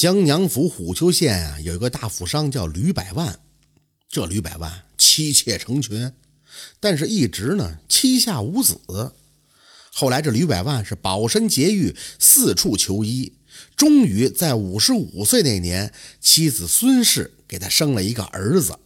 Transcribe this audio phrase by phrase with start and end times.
[0.00, 3.38] 江阳府虎丘县啊，有一个大富商叫吕百万。
[4.08, 6.10] 这吕百万妻妾成群，
[6.80, 8.80] 但是一直呢膝下无子。
[9.92, 13.34] 后来这吕百万是保身节欲，四处求医，
[13.76, 18.78] 终于在五十五岁那年，妻子孙氏给他生了一个儿子。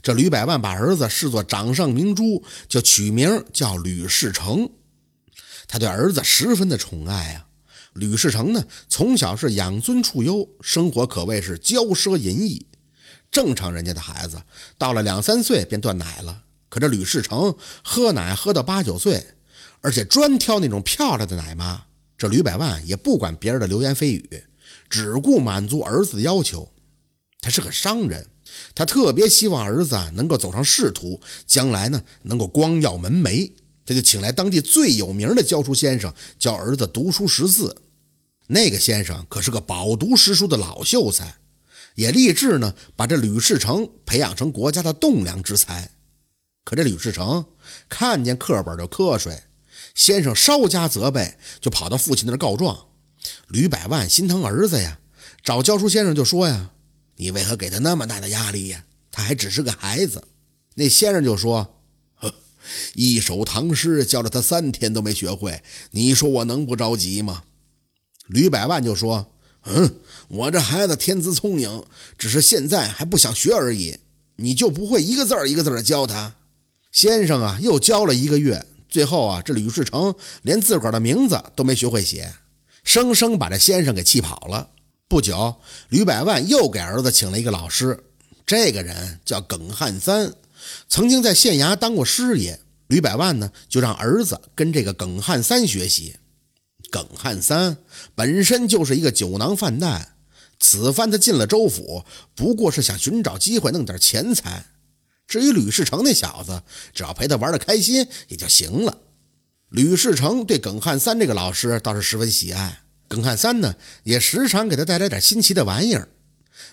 [0.00, 4.70] 这吕百万把儿子视作掌上明珠，就取名叫吕世成。
[5.66, 7.48] 他对儿子十分的宠爱啊。
[7.94, 12.66] 吕世成呢，从小是养尊处优，生活可谓是骄奢淫逸。
[13.30, 14.42] 正常人家的孩子
[14.76, 19.24] 到了两三岁便断奶了，可这吕世成喝奶喝到八九岁，
[19.80, 21.84] 而且专挑那种漂亮的奶妈。
[22.18, 24.44] 这吕百万也不管别人的流言蜚语，
[24.88, 26.70] 只顾满足儿子的要求。
[27.40, 28.26] 他是个商人，
[28.74, 33.50] 他特别希望儿子能够走上仕途，将来呢能够光耀门楣。
[33.86, 37.82] 他就请来当地最有名的教书先生，教儿子读书识字。
[38.46, 41.36] 那个先生可是个饱读诗书的老秀才，
[41.94, 45.90] 也立志呢把这吕世成培养成国家的栋梁之才。
[46.64, 47.44] 可这吕世成
[47.88, 49.42] 看见课本就瞌睡，
[49.94, 52.86] 先生稍加责备，就跑到父亲那儿告状。
[53.48, 55.00] 吕百万心疼儿子呀，
[55.42, 56.70] 找教书先生就说呀
[57.16, 58.84] ：“你为何给他那么大的压力呀？
[59.10, 60.22] 他还只是个孩子。”
[60.74, 61.79] 那先生就说。
[62.94, 67.42] 一首唐诗教了他三天都没学会，你说我能不着急吗？
[68.26, 69.32] 吕百万就说
[69.66, 69.96] ：“嗯，
[70.28, 71.84] 我这孩子天资聪颖，
[72.16, 73.98] 只是现在还不想学而已。
[74.36, 76.34] 你就不会一个字儿一个字儿的教他？”
[76.92, 82.32] 先生啊，又教了一个月，最后啊，这吕世成连自个儿的名字都没学会写，
[82.84, 84.70] 生生把这先生给气跑了。
[85.08, 85.56] 不久，
[85.88, 87.98] 吕百万又给儿子请了一个老师，
[88.46, 90.32] 这个人叫耿汉三。
[90.88, 96.16] 曾经在县衙当过师爷，吕百万呢就让儿子跟这个耿汉三学习。
[96.90, 97.76] 耿汉三
[98.14, 100.16] 本身就是一个酒囊饭袋，
[100.58, 102.04] 此番他进了州府，
[102.34, 104.66] 不过是想寻找机会弄点钱财。
[105.28, 108.98] 至于吕世成那小子，只要陪他玩的开心也就行了。
[109.68, 116.08] 吕世成对耿汉三这个老师倒是十分喜爱，耿汉三呢也时常给他带来点新奇的玩意儿。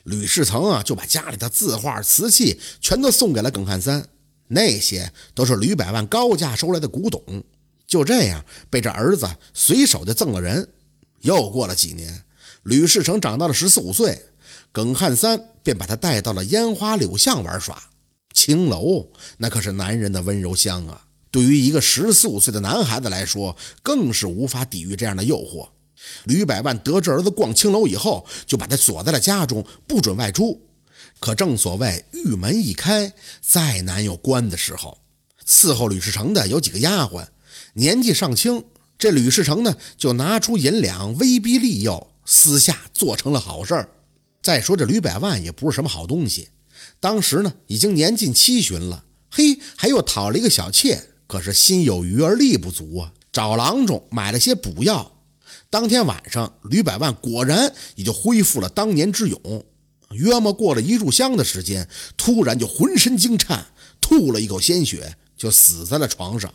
[0.04, 4.08] 吕世成啊，就把家里的字画、瓷器全都送给了耿汉三，
[4.48, 7.22] 那些都是吕百万高价收来的古董。
[7.86, 10.68] 就这样，被这儿子随手就赠了人。
[11.22, 12.24] 又过了几年，
[12.64, 14.26] 吕世成长到了十四五岁，
[14.72, 17.82] 耿汉三便把他带到了烟花柳巷玩耍。
[18.34, 25.70] 青楼那可是男人的温柔乡啊，对于一个十四五岁的男孩子来说，更是无法抵御这样的诱惑。
[26.26, 30.62] 吕百万得知儿子逛青楼以后，就把他锁在了家中，不准外出。
[31.20, 35.00] 可正所谓玉门一开，再难有关的时候。
[35.48, 37.26] 伺候吕世成的有几个丫鬟，
[37.74, 38.64] 年纪尚轻，
[38.98, 43.90] 这吕世成呢就拿出银两威逼利诱，私下做成了好事儿。
[44.44, 46.50] 再说这吕百万也不是什么好东西，
[47.00, 55.17] 当时呢已经年近七旬了，嘿，还又讨了一个小妾，可是心有余而力不足啊，找郎中买了些补药。
[55.70, 59.66] 当天晚上，吕百万果然也就恢复了当年之勇。
[60.12, 63.68] 约莫过了一炷香的时间，突然就浑身惊颤，
[64.00, 66.54] 吐了一口鲜血，就死在了床上。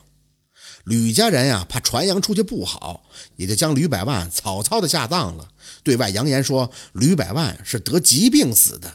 [0.85, 3.05] 吕家人呀，怕传扬出去不好，
[3.37, 5.49] 也就将吕百万草草的下葬了，
[5.85, 8.95] 对外扬言说吕百万是得疾病死的。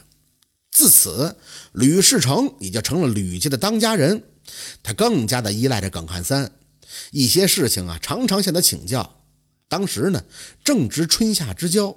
[0.72, 1.36] 自此，
[1.72, 4.24] 吕世成也就成了吕家的当家人。
[4.82, 6.50] 他更加的依赖着耿汉三，
[7.12, 9.17] 一些事情啊，常常向他请教。
[9.68, 10.24] 当时呢，
[10.64, 11.96] 正值春夏之交，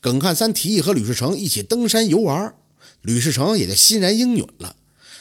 [0.00, 2.54] 耿汉三提议和吕世成一起登山游玩，
[3.02, 4.76] 吕世成也就欣然应允了。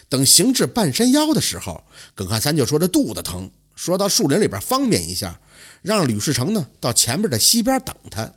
[0.07, 1.83] 等行至半山腰的时候，
[2.15, 5.39] 耿汉三就说这肚子疼，说到树林里边方便一下，
[5.81, 8.33] 让吕世成呢到前面的溪边等他。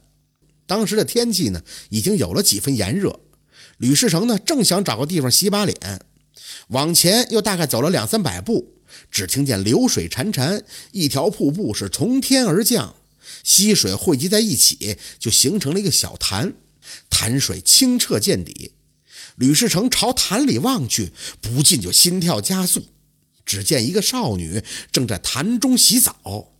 [0.66, 3.20] 当时的天气呢已经有了几分炎热，
[3.78, 5.76] 吕世成呢正想找个地方洗把脸，
[6.68, 8.74] 往前又大概走了两三百步，
[9.10, 12.96] 只听见流水潺潺，一条瀑布是从天而降。
[13.44, 16.54] 溪水汇集在一起，就形成了一个小潭，
[17.10, 18.72] 潭水清澈见底。
[19.36, 22.86] 吕世成朝潭里望去，不禁就心跳加速。
[23.44, 26.52] 只见一个少女正在潭中洗澡，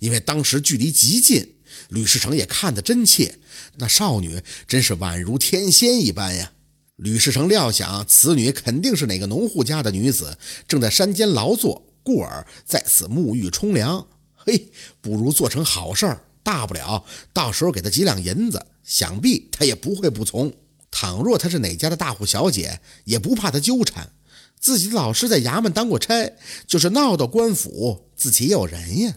[0.00, 1.54] 因为当时距离极近，
[1.90, 3.38] 吕世成也看得真切。
[3.76, 6.52] 那少女真是宛如天仙一般呀！
[6.96, 14.06] 吕世成料想，此女肯定是哪个农户家的女子，正在山间劳作，故而在此沐浴冲凉。
[14.44, 14.70] 嘿，
[15.00, 20.52] 不如做成好事儿，大不了到时候给他几两银子，想必他也不会不从。
[20.90, 24.12] 倘若他是哪家的大户小姐，也不怕他纠缠。
[24.60, 26.32] 自己老师在衙门当过差，
[26.66, 29.16] 就是闹到官府，自己也有人呀。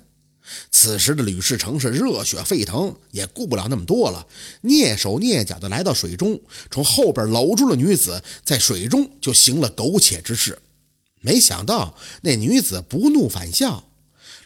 [0.71, 4.25] 此时的吕世成是热血沸腾，也顾不了那么多了，
[4.63, 6.39] 蹑手蹑脚地来到水中，
[6.71, 10.57] 从后边搂住了女子，在水中就行了苟且之事。
[11.19, 13.86] 没想到那女子不怒反笑，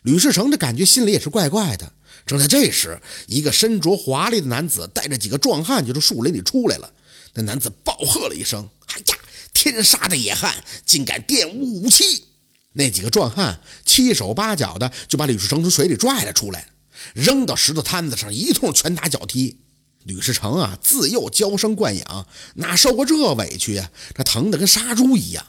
[0.01, 1.93] 吕世成这感觉心里也是怪怪的。
[2.25, 6.91] 正在这时，一个身着华丽的男子带着几个壮汉就从树林里出来了。
[7.33, 9.15] 那男子暴喝了一声：“哎呀，
[9.53, 12.25] 天杀的野汉，竟敢玷污武器！”
[12.73, 16.67] 那几个壮汉七手八脚的就把吕世成从水里拽了出来，
[17.13, 19.59] 扔到石头摊子上，一通拳打脚踢。
[20.03, 23.91] 吕世成啊，自幼娇生惯养，哪受过这委屈呀？
[24.15, 25.45] 这疼得跟杀猪一样。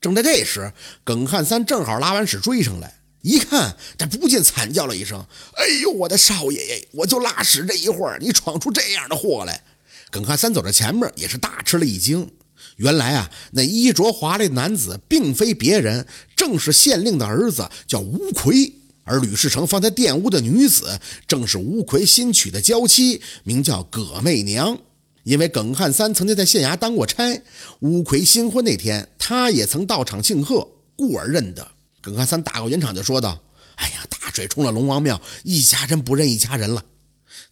[0.00, 0.72] 正在这时，
[1.04, 5.24] 耿汉三正好拉完屎追上来，一看，他不禁惨叫了一声
[5.54, 6.88] ：“哎呦，我的少爷爷！
[6.92, 9.62] 我就拉屎这一会儿，你闯出这样的祸来！”
[10.10, 12.28] 耿汉三走在前面，也是大吃了一惊。
[12.76, 18.72] 原来啊，那衣着华丽的男子并非别人，正是县令的儿子，叫吴奎。
[19.04, 24.78] 而吕世成方才玷污的女子，正是吴奎新娶的娇妻，名叫葛媚娘。
[25.24, 27.42] 因为耿汉三曾经在县衙当过差，
[27.80, 31.71] 吴奎新婚那天，他也曾到场庆贺，故而认得。
[32.02, 33.40] 耿汉三打过圆场就说道
[33.76, 36.84] ：“哎呀，大水冲了龙王庙，一家人不认一家人了。”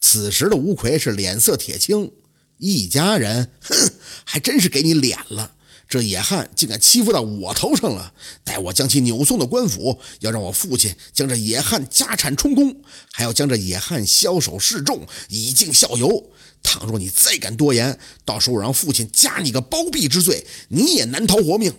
[0.02, 2.10] 此时的吴奎是脸色铁青。
[2.58, 3.92] 一家人，哼，
[4.24, 5.52] 还真是给你脸了！
[5.88, 8.12] 这野汉竟敢欺负到我头上了，
[8.44, 16.30] 待我将其扭送到官府，要让我父亲将这野汉家产充公，还要将这野汉枭首示众，以儆效尤。
[16.62, 21.72] 倘若你再敢多言，到时候我让父亲加你个包庇之罪，你也难逃活命。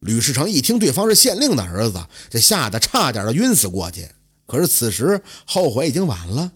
[0.00, 4.08] 吕世成一听对方是县令的儿子，这吓得差点的晕死过去。
[4.46, 6.52] 可是此时后悔已经晚了。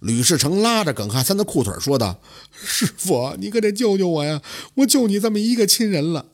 [0.00, 2.20] 吕世成拉着耿汉三的裤腿说道
[2.52, 4.42] ：“师傅，你可得救救我呀！
[4.74, 6.26] 我就你这么一个亲人了。”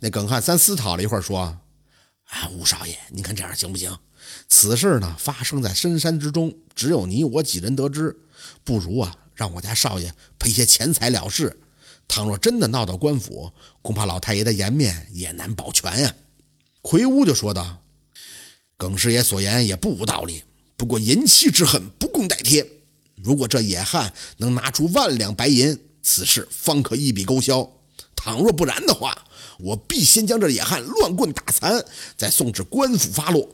[0.00, 1.58] 那耿汉三思考了一会儿说
[2.30, 3.96] ：“啊，吴少爷，您看这样行不行？
[4.48, 8.16] 此事呢发生在深山之中，只有你我几人得知，
[8.62, 11.58] 不如啊让我家少爷赔些钱财了事。
[12.10, 13.52] 倘若真的闹到官府，
[13.82, 16.12] 恐怕老太爷的颜面也难保全呀。”
[16.82, 17.84] 魁梧就说道
[18.76, 20.42] ：“耿师爷所言也不无道理，
[20.76, 22.66] 不过淫妻之恨不共戴天。”
[23.22, 27.62] 如果这野汉能拿出万两白银，此事方可一笔勾销；
[28.16, 29.26] 倘若不然的话，
[29.60, 31.84] 我必先将这野汉乱棍打残，
[32.16, 33.48] 再送至官府发落。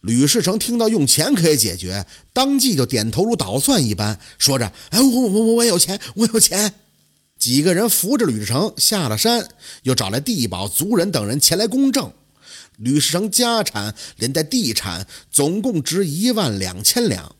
[0.00, 6.74] 吕世成听到用钱可以解决，当即就点头如捣蒜一般，说着：“哎，我我我我有钱，我有钱。”
[7.44, 9.46] 几个人扶着吕世成下了山，
[9.82, 12.10] 又找来地保、族人等人前来公证。
[12.78, 17.36] 吕世成家产连带地产总共值一万两千两。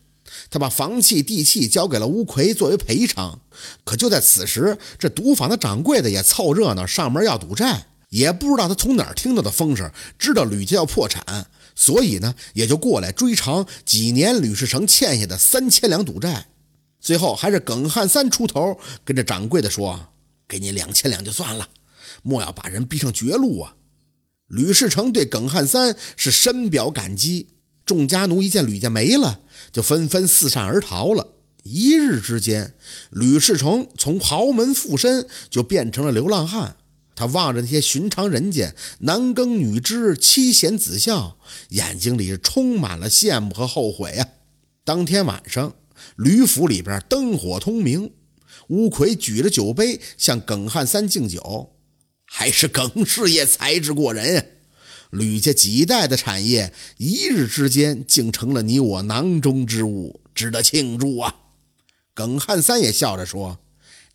[0.50, 3.40] 他把房契、地契交给了乌奎作为赔偿，
[3.82, 16.48] 可就在此时，这赌坊的掌柜的也凑热闹上门要赌债，也不知道他从哪儿听到的风声，知道吕家要破产，所以呢，也就过来追偿几年吕世成欠下的三千两赌债。
[17.04, 20.08] 最后还是耿汉三出头，跟着掌柜的说
[20.48, 21.68] ：“给你两千两就算了，
[22.22, 23.74] 莫要把人逼上绝路啊！”
[24.48, 27.48] 吕世成对耿汉三是深表感激。
[27.84, 29.40] 众家奴一见吕家没了，
[29.70, 31.34] 就纷纷四散而逃了。
[31.64, 32.72] 一日之间，
[33.10, 36.76] 吕世成从豪门富绅就变成了流浪汉。
[37.14, 41.36] 他望着那些寻常人家男耕女织、妻贤子孝，
[41.68, 44.26] 眼睛里充满了羡慕和后悔啊！
[44.84, 45.74] 当天晚上，
[46.16, 48.12] 吕府里边灯火通明，
[48.68, 51.74] 乌奎举着酒杯向耿汉三敬酒，
[52.24, 54.52] 还是耿师爷才智过人！
[55.10, 61.36] 吕家几代的产业，一日之间竟成了你我囊中之物，值得庆祝啊！
[62.14, 63.60] 耿汉三也笑着说：“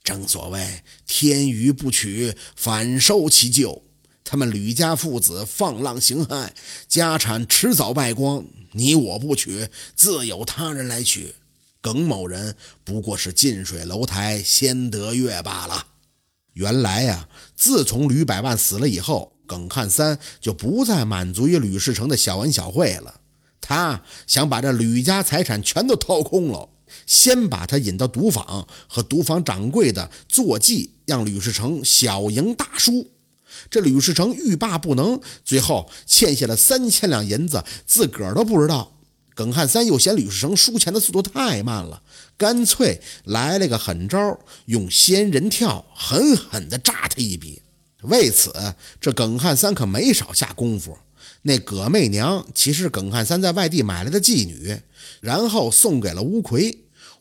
[0.03, 3.83] 正所谓天余不取，反受其咎。
[4.25, 6.49] 他们吕家父子放浪形骸，
[6.87, 8.45] 家产迟早败光。
[8.73, 11.33] 你我不取，自有他人来取。
[11.81, 15.87] 耿某人不过是近水楼台先得月罢了。
[16.53, 23.19] 原来呀，自从吕百万死了以后。”耿汉三就不再满足于吕世成的小恩小惠了，
[23.59, 26.69] 他想把这吕家财产全都掏空了，
[27.07, 33.09] 先把他引到赌坊，和赌坊掌柜的做计，让吕世成小赢大输。
[33.71, 38.98] 这吕世成欲罢不能，最后欠下了三千两银子，自个儿都不知道。
[39.39, 42.03] 耿汉三又嫌吕世成输钱的速度太慢了，
[42.35, 47.61] 干脆来了个狠招，用仙人跳狠狠地炸他一笔。
[48.01, 48.53] 为此，
[48.99, 50.97] 这耿汉三可没少下功夫。
[51.43, 54.77] 那葛媚娘其实是耿汉三在外地买来的妓女，
[55.21, 56.77] 然后送给了乌奎。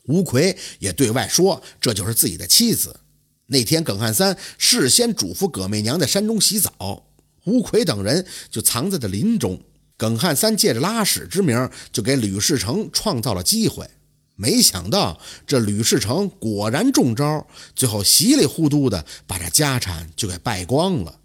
[0.07, 2.99] 乌奎也对外说这就是自己的妻子。
[3.45, 7.05] 那天，耿汉三事先嘱咐葛媚娘在山中洗澡，
[7.45, 9.57] 乌奎等人就藏在了林中。
[9.99, 13.85] 耿汉三借着拉屎之名，就给吕世成创造了机会。
[14.37, 21.19] 没想到这吕世成果然中招，最后稀里糊涂的把这家产就给败光了。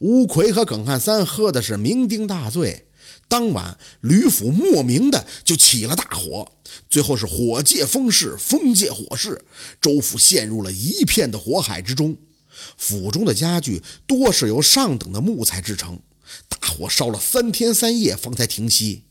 [0.00, 2.88] 吴奎和耿汉三喝的是酩酊大醉。
[3.28, 6.50] 当晚，吕府莫名的就起了大火，
[6.90, 9.40] 最后是火借风势，风借火势，
[9.80, 12.16] 周府陷入了一片的火海之中。
[12.76, 15.96] 府中的家具多是由上等的木材制成，
[16.48, 19.04] 大火烧了三天三夜方才停息。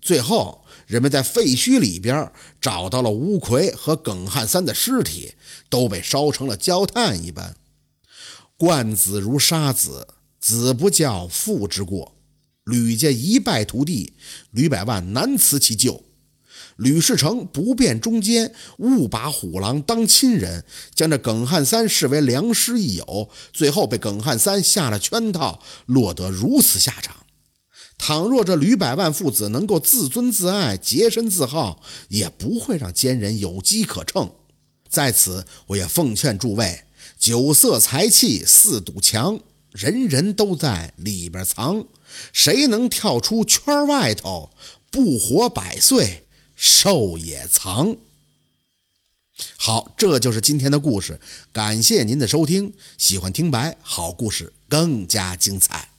[0.00, 0.62] 最后。
[0.86, 5.32] 人们在废墟里边找到了吴奎和耿汉三的尸体，
[5.70, 7.56] 都被烧成了焦炭一般。
[8.58, 12.14] 惯子如杀子，子不教，父之过。
[12.64, 14.12] 吕家一败涂地，
[14.50, 16.04] 吕百万难辞其咎。
[16.76, 27.16] 吕世成不辨忠奸，误把虎狼当亲人，将这耿汉三视为良师益友，最后被耿汉三下了圈套，落得如此下场。
[27.96, 34.32] 倘若这吕百万父子能够自尊自爱、洁身自好，也不会让奸人有机可乘。
[34.88, 36.84] 在此，我也奉劝诸位：
[37.18, 39.38] 酒色财气四堵墙，
[39.70, 41.86] 人人都在里边藏。
[42.32, 44.50] 谁能跳出圈外头，
[44.90, 46.23] 不活百岁，
[46.54, 47.96] 寿也藏。
[49.56, 51.20] 好，这就是今天的故事。
[51.52, 55.93] 感谢您的收听，喜欢听白好故事更加精彩。